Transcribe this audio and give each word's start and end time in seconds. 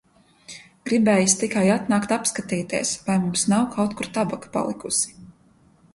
Gribējis 0.89 1.35
tikai 1.41 1.65
atnākt 1.73 2.15
apskatīties, 2.17 2.95
vai 3.11 3.21
mums 3.27 3.47
nav 3.55 3.69
kaut 3.77 3.97
kur 4.01 4.13
tabaka 4.19 4.53
palikusi. 4.57 5.15